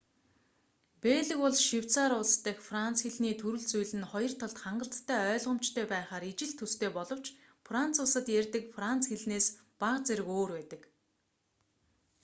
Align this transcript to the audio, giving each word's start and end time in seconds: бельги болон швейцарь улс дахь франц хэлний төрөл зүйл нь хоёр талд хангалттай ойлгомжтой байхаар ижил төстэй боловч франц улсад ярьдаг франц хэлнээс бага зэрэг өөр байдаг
бельги 1.03 1.35
болон 1.39 1.57
швейцарь 1.67 2.15
улс 2.19 2.33
дахь 2.45 2.63
франц 2.69 2.97
хэлний 3.03 3.35
төрөл 3.41 3.65
зүйл 3.71 3.93
нь 3.99 4.09
хоёр 4.11 4.33
талд 4.39 4.57
хангалттай 4.63 5.19
ойлгомжтой 5.33 5.85
байхаар 5.93 6.23
ижил 6.31 6.53
төстэй 6.59 6.91
боловч 6.97 7.25
франц 7.67 7.95
улсад 8.03 8.25
ярьдаг 8.39 8.63
франц 8.75 9.03
хэлнээс 9.07 9.47
бага 9.81 10.01
зэрэг 10.07 10.27
өөр 10.35 10.49
байдаг 10.57 10.81